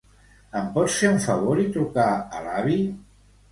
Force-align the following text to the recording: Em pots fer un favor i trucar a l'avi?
Em 0.61 0.71
pots 0.77 0.95
fer 1.01 1.11
un 1.17 1.21
favor 1.27 1.63
i 1.65 1.67
trucar 1.77 2.09
a 2.17 2.43
l'avi? 2.49 2.81